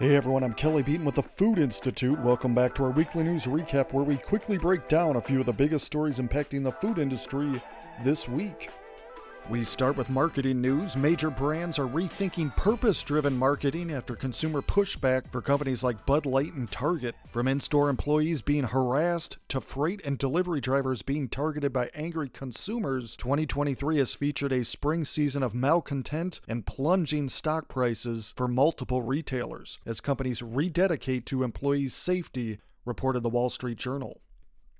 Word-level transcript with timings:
Hey 0.00 0.16
everyone, 0.16 0.42
I'm 0.42 0.54
Kelly 0.54 0.82
Beaton 0.82 1.04
with 1.04 1.16
the 1.16 1.22
Food 1.22 1.58
Institute. 1.58 2.18
Welcome 2.20 2.54
back 2.54 2.74
to 2.74 2.84
our 2.84 2.90
weekly 2.90 3.22
news 3.22 3.44
recap 3.44 3.92
where 3.92 4.02
we 4.02 4.16
quickly 4.16 4.56
break 4.56 4.88
down 4.88 5.16
a 5.16 5.20
few 5.20 5.40
of 5.40 5.44
the 5.44 5.52
biggest 5.52 5.84
stories 5.84 6.18
impacting 6.18 6.64
the 6.64 6.72
food 6.72 6.98
industry 6.98 7.62
this 8.02 8.26
week. 8.26 8.70
We 9.48 9.64
start 9.64 9.96
with 9.96 10.10
marketing 10.10 10.60
news. 10.60 10.96
Major 10.96 11.30
brands 11.30 11.78
are 11.78 11.88
rethinking 11.88 12.56
purpose 12.56 13.02
driven 13.02 13.36
marketing 13.36 13.90
after 13.90 14.14
consumer 14.14 14.62
pushback 14.62 15.30
for 15.32 15.42
companies 15.42 15.82
like 15.82 16.06
Bud 16.06 16.24
Light 16.24 16.52
and 16.52 16.70
Target. 16.70 17.16
From 17.30 17.48
in 17.48 17.58
store 17.58 17.88
employees 17.88 18.42
being 18.42 18.64
harassed 18.64 19.38
to 19.48 19.60
freight 19.60 20.00
and 20.04 20.18
delivery 20.18 20.60
drivers 20.60 21.02
being 21.02 21.28
targeted 21.28 21.72
by 21.72 21.90
angry 21.94 22.28
consumers, 22.28 23.16
2023 23.16 23.98
has 23.98 24.14
featured 24.14 24.52
a 24.52 24.64
spring 24.64 25.04
season 25.04 25.42
of 25.42 25.54
malcontent 25.54 26.40
and 26.46 26.66
plunging 26.66 27.28
stock 27.28 27.66
prices 27.66 28.32
for 28.36 28.46
multiple 28.46 29.02
retailers 29.02 29.78
as 29.84 30.00
companies 30.00 30.42
rededicate 30.42 31.26
to 31.26 31.42
employees' 31.42 31.94
safety, 31.94 32.60
reported 32.84 33.24
the 33.24 33.28
Wall 33.28 33.50
Street 33.50 33.78
Journal. 33.78 34.20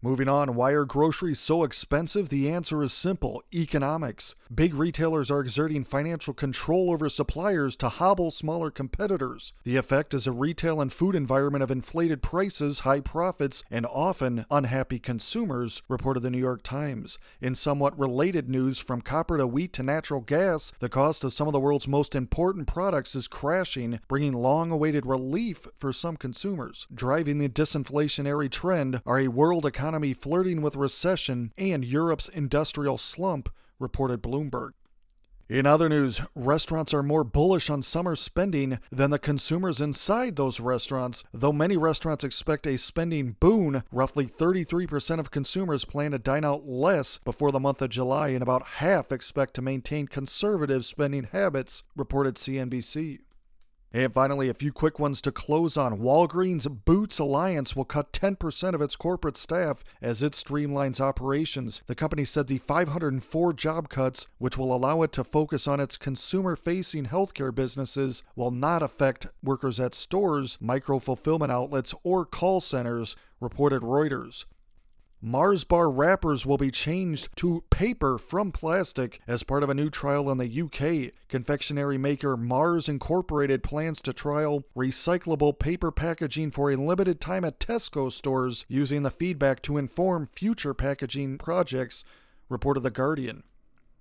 Moving 0.00 0.28
on, 0.28 0.54
why 0.54 0.70
are 0.74 0.84
groceries 0.84 1.40
so 1.40 1.64
expensive? 1.64 2.28
The 2.28 2.48
answer 2.48 2.84
is 2.84 2.92
simple 2.92 3.42
economics. 3.52 4.36
Big 4.54 4.72
retailers 4.72 5.28
are 5.28 5.40
exerting 5.40 5.82
financial 5.82 6.32
control 6.32 6.92
over 6.92 7.08
suppliers 7.08 7.76
to 7.78 7.88
hobble 7.88 8.30
smaller 8.30 8.70
competitors. 8.70 9.52
The 9.64 9.74
effect 9.74 10.14
is 10.14 10.28
a 10.28 10.32
retail 10.32 10.80
and 10.80 10.92
food 10.92 11.16
environment 11.16 11.64
of 11.64 11.72
inflated 11.72 12.22
prices, 12.22 12.80
high 12.80 13.00
profits, 13.00 13.64
and 13.72 13.84
often 13.86 14.46
unhappy 14.52 15.00
consumers, 15.00 15.82
reported 15.88 16.20
the 16.20 16.30
New 16.30 16.38
York 16.38 16.62
Times. 16.62 17.18
In 17.40 17.56
somewhat 17.56 17.98
related 17.98 18.48
news, 18.48 18.78
from 18.78 19.00
copper 19.00 19.36
to 19.36 19.48
wheat 19.48 19.72
to 19.72 19.82
natural 19.82 20.20
gas, 20.20 20.70
the 20.78 20.88
cost 20.88 21.24
of 21.24 21.32
some 21.32 21.48
of 21.48 21.52
the 21.52 21.60
world's 21.60 21.88
most 21.88 22.14
important 22.14 22.68
products 22.68 23.16
is 23.16 23.26
crashing, 23.26 23.98
bringing 24.06 24.32
long 24.32 24.70
awaited 24.70 25.06
relief 25.06 25.66
for 25.76 25.92
some 25.92 26.16
consumers. 26.16 26.86
Driving 26.94 27.38
the 27.38 27.48
disinflationary 27.48 28.48
trend 28.48 29.02
are 29.04 29.18
a 29.18 29.26
world 29.26 29.66
economy 29.66 29.87
economy 29.88 30.12
flirting 30.12 30.60
with 30.60 30.76
recession 30.76 31.50
and 31.56 31.82
Europe's 31.82 32.28
industrial 32.28 32.98
slump, 32.98 33.48
reported 33.78 34.22
Bloomberg. 34.22 34.72
In 35.48 35.64
other 35.64 35.88
news, 35.88 36.20
restaurants 36.34 36.92
are 36.92 37.02
more 37.02 37.24
bullish 37.24 37.70
on 37.70 37.82
summer 37.82 38.14
spending 38.14 38.80
than 38.92 39.08
the 39.08 39.18
consumers 39.18 39.80
inside 39.80 40.36
those 40.36 40.60
restaurants. 40.60 41.24
Though 41.32 41.54
many 41.54 41.78
restaurants 41.78 42.22
expect 42.22 42.66
a 42.66 42.76
spending 42.76 43.36
boon, 43.40 43.82
roughly 43.90 44.26
33% 44.26 45.18
of 45.18 45.30
consumers 45.30 45.86
plan 45.86 46.10
to 46.10 46.18
dine 46.18 46.44
out 46.44 46.68
less 46.68 47.16
before 47.24 47.50
the 47.50 47.58
month 47.58 47.80
of 47.80 47.88
July, 47.88 48.28
and 48.28 48.42
about 48.42 48.66
half 48.82 49.10
expect 49.10 49.54
to 49.54 49.62
maintain 49.62 50.06
conservative 50.06 50.84
spending 50.84 51.28
habits, 51.32 51.82
reported 51.96 52.34
CNBC. 52.34 53.20
And 53.92 54.12
finally, 54.12 54.50
a 54.50 54.54
few 54.54 54.70
quick 54.70 54.98
ones 54.98 55.22
to 55.22 55.32
close 55.32 55.78
on. 55.78 55.98
Walgreens 55.98 56.68
Boots 56.84 57.18
Alliance 57.18 57.74
will 57.74 57.86
cut 57.86 58.12
10% 58.12 58.74
of 58.74 58.82
its 58.82 58.96
corporate 58.96 59.38
staff 59.38 59.82
as 60.02 60.22
it 60.22 60.34
streamlines 60.34 61.00
operations. 61.00 61.82
The 61.86 61.94
company 61.94 62.26
said 62.26 62.48
the 62.48 62.58
504 62.58 63.52
job 63.54 63.88
cuts, 63.88 64.26
which 64.36 64.58
will 64.58 64.76
allow 64.76 65.00
it 65.02 65.12
to 65.12 65.24
focus 65.24 65.66
on 65.66 65.80
its 65.80 65.96
consumer 65.96 66.54
facing 66.54 67.06
healthcare 67.06 67.54
businesses, 67.54 68.22
will 68.36 68.50
not 68.50 68.82
affect 68.82 69.28
workers 69.42 69.80
at 69.80 69.94
stores, 69.94 70.58
micro 70.60 70.98
fulfillment 70.98 71.50
outlets, 71.50 71.94
or 72.02 72.26
call 72.26 72.60
centers, 72.60 73.16
reported 73.40 73.80
Reuters. 73.80 74.44
Mars 75.20 75.64
bar 75.64 75.90
wrappers 75.90 76.46
will 76.46 76.58
be 76.58 76.70
changed 76.70 77.28
to 77.34 77.64
paper 77.70 78.18
from 78.18 78.52
plastic 78.52 79.20
as 79.26 79.42
part 79.42 79.64
of 79.64 79.68
a 79.68 79.74
new 79.74 79.90
trial 79.90 80.30
in 80.30 80.38
the 80.38 80.62
UK. 80.62 81.12
Confectionery 81.28 81.98
maker 81.98 82.36
Mars 82.36 82.88
Incorporated 82.88 83.64
plans 83.64 84.00
to 84.02 84.12
trial 84.12 84.62
recyclable 84.76 85.58
paper 85.58 85.90
packaging 85.90 86.52
for 86.52 86.70
a 86.70 86.76
limited 86.76 87.20
time 87.20 87.44
at 87.44 87.58
Tesco 87.58 88.12
stores 88.12 88.64
using 88.68 89.02
the 89.02 89.10
feedback 89.10 89.60
to 89.62 89.76
inform 89.76 90.24
future 90.24 90.72
packaging 90.72 91.36
projects, 91.36 92.04
reported 92.48 92.84
The 92.84 92.90
Guardian. 92.92 93.42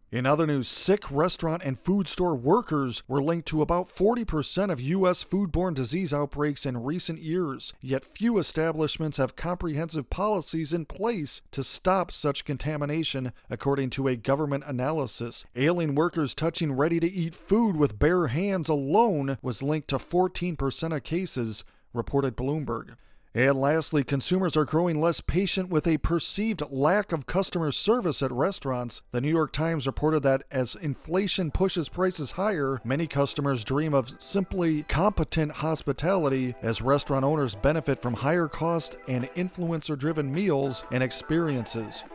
In 0.09 0.25
other 0.25 0.47
news, 0.47 0.69
sick 0.69 1.11
restaurant 1.11 1.63
and 1.65 1.77
food 1.77 2.07
store 2.07 2.33
workers 2.33 3.03
were 3.09 3.21
linked 3.21 3.45
to 3.49 3.61
about 3.61 3.89
40% 3.89 4.71
of 4.71 4.79
U.S. 4.79 5.25
foodborne 5.25 5.73
disease 5.73 6.13
outbreaks 6.13 6.65
in 6.65 6.81
recent 6.81 7.19
years, 7.19 7.73
yet 7.81 8.05
few 8.05 8.37
establishments 8.37 9.17
have 9.17 9.35
comprehensive 9.35 10.09
policies 10.09 10.71
in 10.71 10.85
place 10.85 11.41
to 11.51 11.61
stop 11.61 12.13
such 12.13 12.45
contamination, 12.45 13.33
according 13.49 13.89
to 13.91 14.07
a 14.07 14.15
government 14.15 14.63
analysis. 14.65 15.43
Ailing 15.57 15.93
workers 15.93 16.33
touching 16.33 16.71
ready 16.71 17.01
to 17.01 17.11
eat 17.11 17.35
food 17.35 17.75
with 17.75 17.99
bare 17.99 18.27
hands 18.27 18.69
alone 18.69 19.37
was 19.41 19.61
linked 19.61 19.89
to 19.89 19.97
14% 19.97 20.95
of 20.95 21.03
cases, 21.03 21.65
reported 21.91 22.37
Bloomberg. 22.37 22.95
And 23.37 23.61
lastly, 23.61 24.03
consumers 24.03 24.57
are 24.57 24.65
growing 24.65 24.99
less 24.99 25.21
patient 25.21 25.69
with 25.69 25.85
a 25.85 25.99
perceived 25.99 26.63
lack 26.71 27.11
of 27.11 27.27
customer 27.27 27.71
service 27.71 28.23
at 28.23 28.31
restaurants. 28.31 29.03
The 29.11 29.21
New 29.21 29.29
York 29.29 29.53
Times 29.53 29.85
reported 29.85 30.23
that 30.23 30.41
as 30.49 30.73
inflation 30.73 31.51
pushes 31.51 31.87
prices 31.87 32.31
higher, 32.31 32.81
many 32.83 33.05
customers 33.05 33.63
dream 33.63 33.93
of 33.93 34.11
simply 34.17 34.81
competent 34.89 35.51
hospitality 35.51 36.55
as 36.63 36.81
restaurant 36.81 37.23
owners 37.23 37.53
benefit 37.53 38.01
from 38.01 38.15
higher 38.15 38.47
cost 38.47 38.97
and 39.07 39.25
influencer 39.35 39.95
driven 39.95 40.33
meals 40.33 40.83
and 40.91 41.03
experiences. 41.03 42.05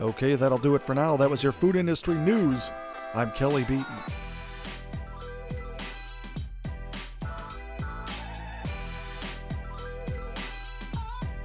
Okay, 0.00 0.34
that'll 0.34 0.58
do 0.58 0.74
it 0.74 0.82
for 0.82 0.96
now. 0.96 1.16
That 1.16 1.30
was 1.30 1.44
your 1.44 1.52
food 1.52 1.76
industry 1.76 2.16
news. 2.16 2.72
I'm 3.14 3.30
Kelly 3.30 3.62
Beaton. 3.62 3.86